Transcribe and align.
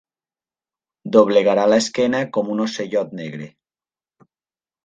Doblegarà 1.15 1.67
l'esquena 1.73 2.23
com 2.39 2.51
un 2.57 2.65
ocellot 2.65 3.15
negre. 3.23 3.51